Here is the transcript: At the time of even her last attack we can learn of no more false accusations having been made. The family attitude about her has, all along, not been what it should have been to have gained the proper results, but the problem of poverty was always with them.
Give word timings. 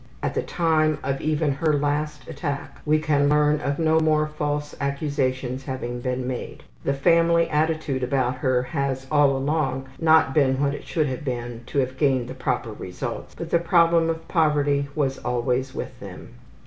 At 0.23 0.33
the 0.33 0.41
time 0.41 0.97
of 1.03 1.21
even 1.21 1.51
her 1.51 1.73
last 1.73 2.27
attack 2.27 2.79
we 2.87 2.97
can 2.97 3.29
learn 3.29 3.59
of 3.61 3.77
no 3.77 3.99
more 3.99 4.25
false 4.25 4.73
accusations 4.81 5.65
having 5.65 5.99
been 6.01 6.25
made. 6.27 6.63
The 6.83 6.95
family 6.95 7.47
attitude 7.51 8.01
about 8.01 8.37
her 8.37 8.63
has, 8.63 9.05
all 9.11 9.37
along, 9.37 9.87
not 9.99 10.33
been 10.33 10.59
what 10.59 10.73
it 10.73 10.87
should 10.87 11.05
have 11.05 11.23
been 11.23 11.61
to 11.67 11.77
have 11.77 11.97
gained 11.99 12.29
the 12.29 12.33
proper 12.33 12.71
results, 12.71 13.35
but 13.35 13.51
the 13.51 13.59
problem 13.59 14.09
of 14.09 14.27
poverty 14.27 14.87
was 14.95 15.19
always 15.19 15.75
with 15.75 15.99
them. 15.99 16.33